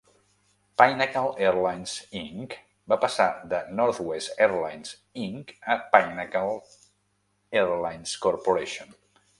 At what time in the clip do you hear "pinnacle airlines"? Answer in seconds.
0.81-1.91, 5.97-8.19